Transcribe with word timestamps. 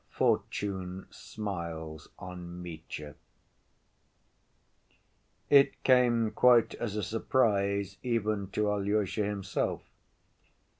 Fortune 0.09 1.05
Smiles 1.11 2.09
On 2.17 2.59
Mitya 2.59 3.13
It 5.47 5.83
came 5.83 6.31
quite 6.31 6.73
as 6.73 6.95
a 6.95 7.03
surprise 7.03 7.97
even 8.01 8.47
to 8.47 8.71
Alyosha 8.71 9.23
himself. 9.23 9.83